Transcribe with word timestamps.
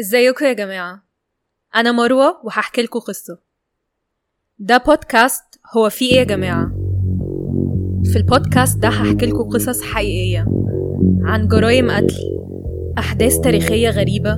ازيكم 0.00 0.44
يا 0.44 0.52
جماعة؟ 0.52 1.02
أنا 1.76 1.92
مروة 1.92 2.40
وهحكي 2.44 2.82
لكم 2.82 2.98
قصة. 2.98 3.38
ده 4.58 4.76
بودكاست 4.76 5.44
هو 5.76 5.88
فيه 5.88 6.12
إيه 6.12 6.18
يا 6.18 6.24
جماعة؟ 6.24 6.72
في 8.04 8.16
البودكاست 8.16 8.78
ده 8.78 8.88
هحكي 8.88 9.26
لكم 9.26 9.42
قصص 9.50 9.82
حقيقية 9.82 10.46
عن 11.22 11.48
جرائم 11.48 11.90
قتل 11.90 12.14
أحداث 12.98 13.38
تاريخية 13.40 13.90
غريبة 13.90 14.32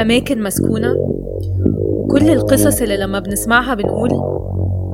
أماكن 0.00 0.42
مسكونة. 0.42 0.94
وكل 1.78 2.30
القصص 2.30 2.82
اللي 2.82 2.96
لما 2.96 3.18
بنسمعها 3.18 3.74
بنقول 3.74 4.10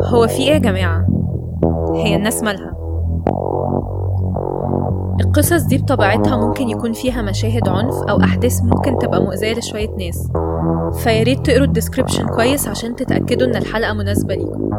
هو 0.03 0.27
في 0.29 0.39
إيه 0.39 0.49
يا 0.51 0.59
جماعة؟ 0.59 1.07
هي 1.95 2.17
الناس 2.17 2.43
مالها. 2.43 2.70
القصص 5.21 5.63
دي 5.63 5.79
بطبيعتها 5.79 6.37
ممكن 6.37 6.69
يكون 6.69 6.93
فيها 6.93 7.23
مشاهد 7.23 7.69
عنف 7.69 7.95
أو 7.95 8.21
أحداث 8.21 8.61
ممكن 8.63 8.99
تبقى 8.99 9.23
مؤذية 9.23 9.55
لشوية 9.55 9.89
ناس. 9.89 10.29
فياريت 11.03 11.47
تقروا 11.47 11.67
ال 11.67 11.72
description 11.72 12.27
كويس 12.27 12.69
عشان 12.69 12.97
تتأكدوا 12.97 13.47
إن 13.47 13.57
الحلقة 13.57 13.93
مناسبة 13.93 14.35
ليكم. 14.35 14.71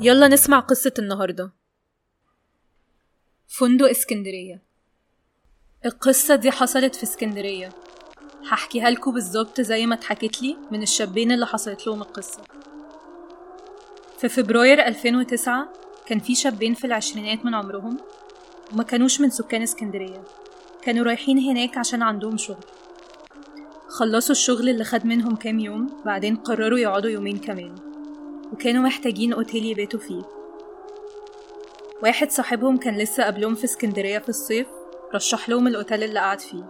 يلا 0.00 0.28
نسمع 0.28 0.58
قصة 0.58 0.92
النهاردة. 0.98 1.52
فندق 3.46 3.88
اسكندرية. 3.88 4.62
القصة 5.86 6.34
دي 6.36 6.50
حصلت 6.50 6.94
في 6.94 7.02
اسكندرية. 7.02 7.68
هحكيها 8.50 8.90
لكم 8.90 9.12
بالظبط 9.14 9.60
زي 9.60 9.86
ما 9.86 9.94
اتحكت 9.94 10.42
لي 10.42 10.56
من 10.70 10.82
الشابين 10.82 11.32
اللي 11.32 11.46
حصلت 11.46 11.86
لهم 11.86 12.02
القصة. 12.02 12.42
في 14.18 14.28
فبراير 14.28 14.86
2009 14.86 15.68
كان 16.06 16.18
في 16.18 16.34
شابين 16.34 16.74
في 16.74 16.86
العشرينات 16.86 17.44
من 17.44 17.54
عمرهم 17.54 17.96
وما 18.72 18.82
كانوش 18.82 19.20
من 19.20 19.30
سكان 19.30 19.62
اسكندرية. 19.62 20.24
كانوا 20.82 21.04
رايحين 21.04 21.38
هناك 21.38 21.78
عشان 21.78 22.02
عندهم 22.02 22.36
شغل. 22.36 22.64
خلصوا 23.88 24.32
الشغل 24.32 24.68
اللي 24.68 24.84
خد 24.84 25.06
منهم 25.06 25.36
كام 25.36 25.58
يوم 25.58 25.86
بعدين 26.04 26.36
قرروا 26.36 26.78
يقعدوا 26.78 27.10
يومين 27.10 27.38
كمان. 27.38 27.74
وكانوا 28.52 28.82
محتاجين 28.82 29.32
أوتيل 29.32 29.64
يباتوا 29.64 30.00
فيه. 30.00 30.22
واحد 32.02 32.30
صاحبهم 32.30 32.76
كان 32.76 32.98
لسه 32.98 33.24
قبلهم 33.24 33.54
في 33.54 33.64
اسكندرية 33.64 34.18
في 34.18 34.28
الصيف 34.28 34.66
رشح 35.14 35.48
لهم 35.48 35.66
الأوتيل 35.66 36.02
اللي 36.02 36.20
قعد 36.20 36.40
فيه. 36.40 36.64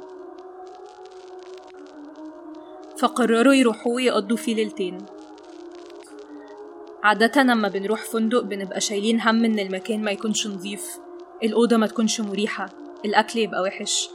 فقرروا 2.98 3.54
يروحوا 3.54 3.94
ويقضوا 3.94 4.36
فيه 4.36 4.54
ليلتين. 4.54 4.98
عادة 7.06 7.42
لما 7.42 7.68
بنروح 7.68 8.02
فندق 8.04 8.40
بنبقى 8.40 8.80
شايلين 8.80 9.20
هم 9.20 9.44
إن 9.44 9.58
المكان 9.58 10.04
ما 10.04 10.10
يكونش 10.10 10.46
نظيف. 10.46 10.98
الأوضة 11.42 11.76
ما 11.76 11.86
تكونش 11.86 12.20
مريحة. 12.20 12.68
الأكل 13.04 13.38
يبقى 13.38 13.62
وحش. 13.62 14.08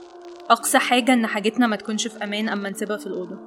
أقصى 0.50 0.80
حاجة 0.80 1.14
إن 1.14 1.28
حاجتنا 1.28 1.68
ما 1.68 1.76
تكونش 1.76 2.08
في 2.08 2.24
أمان 2.24 2.50
أما 2.50 2.70
نسيبها 2.70 2.98
في 2.98 3.08
الأوضة. 3.08 3.38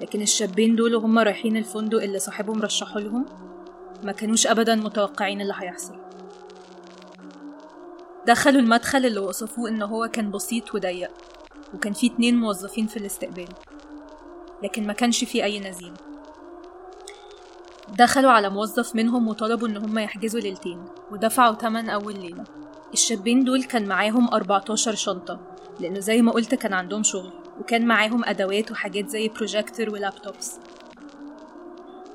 لكن 0.00 0.22
الشابين 0.22 0.76
دول 0.76 0.94
وهم 0.94 1.18
رايحين 1.18 1.56
الفندق 1.56 2.02
اللي 2.02 2.18
صاحبهم 2.18 2.62
رشحه 2.62 3.00
لهم 3.00 3.26
ما 4.04 4.12
كانوش 4.12 4.46
أبدا 4.46 4.74
متوقعين 4.74 5.40
اللي 5.40 5.54
هيحصل. 5.56 5.94
دخلوا 8.26 8.60
المدخل 8.60 9.06
اللي 9.06 9.20
وصفوه 9.20 9.68
إن 9.68 9.82
هو 9.82 10.08
كان 10.08 10.30
بسيط 10.30 10.74
وضيق 10.74 11.10
وكان 11.74 11.92
فيه 11.92 12.10
اتنين 12.10 12.36
موظفين 12.36 12.86
في 12.86 12.96
الاستقبال. 12.96 13.48
لكن 14.62 14.86
ما 14.86 14.92
كانش 14.92 15.24
فيه 15.24 15.44
أي 15.44 15.60
نزيل 15.60 15.92
دخلوا 17.98 18.30
على 18.30 18.50
موظف 18.50 18.94
منهم 18.94 19.28
وطلبوا 19.28 19.68
إن 19.68 19.76
هم 19.76 19.98
يحجزوا 19.98 20.40
ليلتين 20.40 20.84
ودفعوا 21.10 21.54
تمن 21.54 21.90
أول 21.90 22.18
ليلة. 22.20 22.44
الشابين 22.92 23.44
دول 23.44 23.64
كان 23.64 23.88
معاهم 23.88 24.28
14 24.34 24.94
شنطة 24.94 25.40
لأنه 25.80 26.00
زي 26.00 26.22
ما 26.22 26.32
قلت 26.32 26.54
كان 26.54 26.72
عندهم 26.72 27.02
شغل 27.02 27.30
وكان 27.60 27.86
معاهم 27.86 28.24
أدوات 28.24 28.70
وحاجات 28.70 29.08
زي 29.08 29.28
بروجيكتور 29.28 29.90
ولابتوبس. 29.90 30.58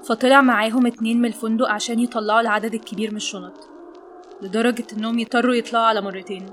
فطلع 0.03 0.41
معاهم 0.41 0.85
اتنين 0.85 1.21
من 1.21 1.25
الفندق 1.25 1.67
عشان 1.67 1.99
يطلعوا 1.99 2.41
العدد 2.41 2.73
الكبير 2.73 3.11
من 3.11 3.17
الشنط 3.17 3.69
لدرجة 4.41 4.85
إنهم 4.93 5.19
يضطروا 5.19 5.55
يطلعوا 5.55 5.85
على 5.85 6.01
مرتين. 6.01 6.45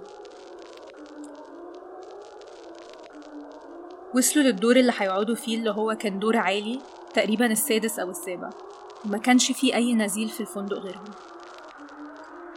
وصلوا 4.14 4.44
للدور 4.44 4.76
اللي 4.76 4.92
هيقعدوا 4.98 5.34
فيه 5.34 5.58
اللي 5.58 5.70
هو 5.70 5.94
كان 5.94 6.18
دور 6.18 6.36
عالي 6.36 6.78
تقريبا 7.14 7.46
السادس 7.46 7.98
أو 7.98 8.10
السابع. 8.10 8.50
وما 9.06 9.18
كانش 9.18 9.52
فيه 9.52 9.74
أي 9.74 9.94
نزيل 9.94 10.28
في 10.28 10.40
الفندق 10.40 10.78
غيرهم. 10.78 11.04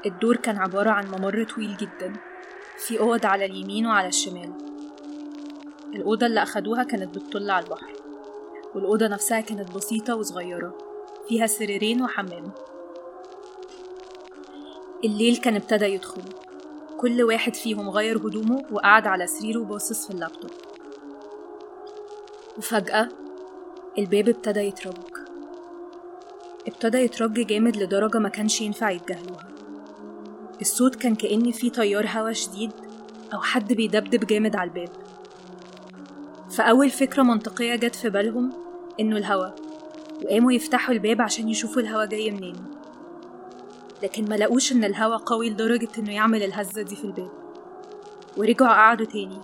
الدور 0.05 0.35
كان 0.35 0.57
عبارة 0.57 0.89
عن 0.89 1.07
ممر 1.07 1.43
طويل 1.43 1.77
جدا 1.77 2.13
في 2.77 2.99
أوض 2.99 3.25
على 3.25 3.45
اليمين 3.45 3.87
وعلى 3.87 4.07
الشمال. 4.07 4.53
الأوضة 5.95 6.25
اللي 6.25 6.43
أخدوها 6.43 6.83
كانت 6.83 7.17
بتطل 7.17 7.49
على 7.49 7.65
البحر 7.65 7.93
والأوضة 8.75 9.07
نفسها 9.07 9.41
كانت 9.41 9.75
بسيطة 9.75 10.15
وصغيرة 10.15 10.77
فيها 11.29 11.47
سريرين 11.47 12.01
وحمام. 12.01 12.51
الليل 15.03 15.37
كان 15.37 15.55
ابتدى 15.55 15.85
يدخل. 15.85 16.21
كل 16.97 17.23
واحد 17.23 17.55
فيهم 17.55 17.89
غير 17.89 18.17
هدومه 18.17 18.65
وقعد 18.71 19.07
على 19.07 19.27
سريره 19.27 19.59
باصص 19.59 20.07
في 20.07 20.13
اللابتوب. 20.13 20.51
وفجأة 22.57 23.09
الباب 23.97 24.29
ابتدى 24.29 24.59
يترج 24.59 25.16
ابتدى 26.67 26.97
يترج 26.97 27.33
جامد 27.33 27.77
لدرجة 27.77 28.17
ما 28.17 28.29
كانش 28.29 28.61
ينفع 28.61 28.89
يتجاهلوها. 28.89 29.47
الصوت 30.61 30.95
كان 30.95 31.15
كأن 31.15 31.51
في 31.51 31.69
تيار 31.69 32.07
هوا 32.07 32.31
شديد 32.31 32.71
أو 33.33 33.41
حد 33.41 33.73
بيدبدب 33.73 34.27
جامد 34.27 34.55
على 34.55 34.69
الباب. 34.69 34.89
فأول 36.49 36.89
فكرة 36.89 37.23
منطقية 37.23 37.75
جت 37.75 37.95
في 37.95 38.09
بالهم 38.09 38.53
إنه 38.99 39.17
الهوا 39.17 39.47
وقاموا 40.23 40.51
يفتحوا 40.51 40.93
الباب 40.93 41.21
عشان 41.21 41.49
يشوفوا 41.49 41.81
الهوا 41.81 42.05
جاي 42.05 42.31
منين. 42.31 42.55
لكن 44.03 44.29
ما 44.29 44.35
لقوش 44.35 44.71
إن 44.71 44.83
الهوا 44.83 45.17
قوي 45.17 45.49
لدرجة 45.49 45.89
إنه 45.97 46.13
يعمل 46.13 46.43
الهزة 46.43 46.81
دي 46.81 46.95
في 46.95 47.03
الباب. 47.03 47.31
ورجعوا 48.37 48.73
قعدوا 48.73 49.05
تاني. 49.05 49.39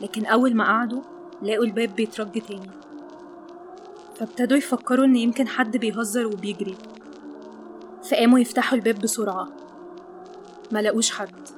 لكن 0.00 0.26
أول 0.26 0.54
ما 0.56 0.64
قعدوا 0.64 1.02
لقوا 1.42 1.64
الباب 1.64 1.96
بيترج 1.96 2.42
تاني. 2.42 2.70
فابتدوا 4.22 4.56
يفكروا 4.56 5.04
إن 5.04 5.16
يمكن 5.16 5.48
حد 5.48 5.76
بيهزر 5.76 6.26
وبيجري 6.26 6.76
فقاموا 8.10 8.38
يفتحوا 8.38 8.78
الباب 8.78 8.98
بسرعة 8.98 9.48
ما 10.72 10.82
لقوش 10.82 11.10
حد. 11.10 11.48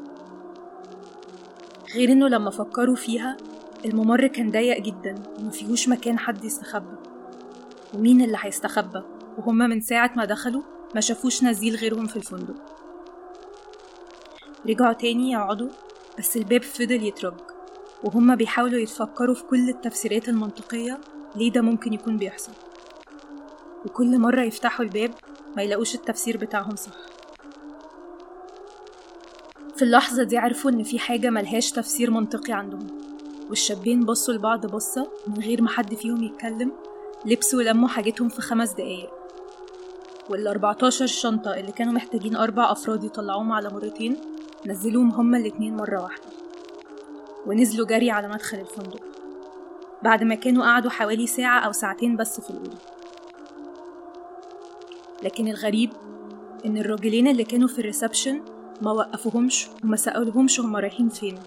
غير 1.94 2.12
إنه 2.12 2.28
لما 2.28 2.50
فكروا 2.50 2.96
فيها 2.96 3.36
الممر 3.84 4.26
كان 4.26 4.50
ضيق 4.50 4.78
جدا 4.80 5.14
ومفيهوش 5.38 5.88
مكان 5.88 6.18
حد 6.18 6.44
يستخبى. 6.44 6.96
ومين 7.94 8.20
اللي 8.20 8.38
هيستخبى؟ 8.40 9.02
وهما 9.38 9.66
من 9.66 9.80
ساعة 9.80 10.12
ما 10.16 10.24
دخلوا 10.24 10.62
ما 10.94 11.00
شافوش 11.00 11.44
نزيل 11.44 11.76
غيرهم 11.76 12.06
في 12.06 12.16
الفندق. 12.16 12.54
رجعوا 14.68 14.92
تاني 14.92 15.30
يقعدوا 15.30 15.68
بس 16.18 16.36
الباب 16.36 16.62
فضل 16.62 17.02
يترج 17.02 17.40
وهما 18.04 18.34
بيحاولوا 18.34 18.78
يتفكروا 18.78 19.34
في 19.34 19.44
كل 19.44 19.68
التفسيرات 19.68 20.28
المنطقية 20.28 21.00
ليه 21.36 21.52
ده 21.52 21.60
ممكن 21.60 21.92
يكون 21.92 22.16
بيحصل؟ 22.16 22.52
وكل 23.86 24.18
مرة 24.18 24.42
يفتحوا 24.42 24.84
الباب 24.84 25.10
ما 25.56 25.62
يلاقوش 25.62 25.94
التفسير 25.94 26.36
بتاعهم 26.36 26.76
صح. 26.76 26.96
في 29.76 29.82
اللحظة 29.82 30.22
دي 30.22 30.38
عرفوا 30.38 30.70
إن 30.70 30.82
في 30.82 30.98
حاجة 30.98 31.30
ملهاش 31.30 31.70
تفسير 31.72 32.10
منطقي 32.10 32.52
عندهم. 32.52 32.86
والشابين 33.48 34.00
بصوا 34.04 34.34
لبعض 34.34 34.66
بصة 34.66 35.10
من 35.26 35.38
غير 35.42 35.62
ما 35.62 35.68
حد 35.68 35.94
فيهم 35.94 36.22
يتكلم 36.22 36.72
لبسوا 37.24 37.58
ولموا 37.58 37.88
حاجتهم 37.88 38.28
في 38.28 38.42
خمس 38.42 38.72
دقايق. 38.72 39.10
وال 40.30 40.46
14 40.48 41.06
شنطة 41.06 41.54
اللي 41.54 41.72
كانوا 41.72 41.92
محتاجين 41.92 42.36
أربع 42.36 42.72
أفراد 42.72 43.04
يطلعوهم 43.04 43.52
على 43.52 43.68
مرتين 43.68 44.16
نزلوهم 44.66 45.10
هما 45.10 45.36
الاتنين 45.38 45.76
مرة 45.76 46.02
واحدة. 46.02 46.24
ونزلوا 47.46 47.86
جري 47.86 48.10
على 48.10 48.28
مدخل 48.28 48.58
الفندق. 48.60 49.13
بعد 50.04 50.22
ما 50.24 50.34
كانوا 50.34 50.64
قعدوا 50.64 50.90
حوالي 50.90 51.26
ساعة 51.26 51.60
أو 51.60 51.72
ساعتين 51.72 52.16
بس 52.16 52.40
في 52.40 52.50
الأوضة. 52.50 52.78
لكن 55.22 55.48
الغريب 55.48 55.90
إن 56.66 56.78
الراجلين 56.78 57.28
اللي 57.28 57.44
كانوا 57.44 57.68
في 57.68 57.78
الريسبشن 57.78 58.42
ما 58.82 58.92
وقفوهمش 58.92 59.68
وما 59.84 59.96
سألوهمش 59.96 60.60
هما 60.60 60.80
رايحين 60.80 61.08
فين 61.08 61.38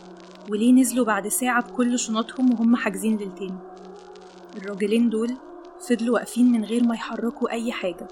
وليه 0.50 0.74
نزلوا 0.74 1.06
بعد 1.06 1.28
ساعة 1.28 1.64
بكل 1.68 2.00
شنطهم 2.00 2.54
وهم 2.54 2.76
حاجزين 2.76 3.18
ليلتين 3.18 3.58
الراجلين 4.58 5.10
دول 5.10 5.38
فضلوا 5.90 6.16
واقفين 6.16 6.52
من 6.52 6.64
غير 6.64 6.84
ما 6.84 6.96
يحركوا 6.96 7.52
أي 7.52 7.72
حاجة 7.72 8.08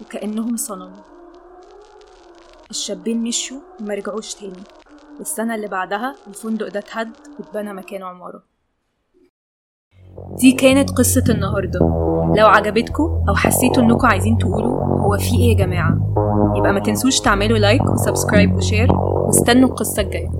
وكأنهم 0.00 0.56
صنم 0.56 0.92
الشابين 2.70 3.22
مشوا 3.22 3.60
وما 3.80 3.94
رجعوش 3.94 4.34
تاني. 4.34 4.62
والسنة 5.18 5.54
اللي 5.54 5.68
بعدها 5.68 6.14
الفندق 6.26 6.68
ده 6.68 6.78
اتهد 6.78 7.10
واتبنى 7.38 7.72
مكانه 7.72 8.06
عمارة. 8.06 8.53
دي 10.44 10.52
كانت 10.52 10.90
قصة 10.90 11.24
النهاردة. 11.28 11.78
لو 12.36 12.46
عجبتكم 12.46 13.24
أو 13.28 13.34
حسيتوا 13.34 13.82
إنكم 13.82 14.06
عايزين 14.06 14.38
تقولوا 14.38 14.84
هو 14.84 15.18
في 15.18 15.36
إيه 15.36 15.50
يا 15.50 15.56
جماعة 15.66 15.98
يبقى 16.56 16.72
ما 16.72 16.80
تنسوش 16.80 17.20
تعملوا 17.20 17.58
like 17.58 17.82
و 17.90 17.96
subscribe 17.96 18.54
و 18.56 18.62
share 18.62 18.92
واستنوا 18.96 19.68
القصة 19.68 20.02
الجاية. 20.02 20.30